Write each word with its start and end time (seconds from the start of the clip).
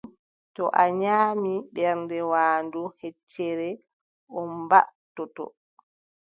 To 0.55 0.63
a 0.81 0.83
nyaamni 1.01 1.53
mo 1.61 1.67
ɓernde 1.73 2.17
waandu 2.31 2.81
heccere, 2.99 3.69
o 4.37 4.39
ɓaŋtoto. 4.69 5.45